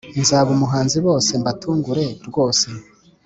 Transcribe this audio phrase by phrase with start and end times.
[0.21, 2.65] Nzaba umuhanzi bose mbatungure rwose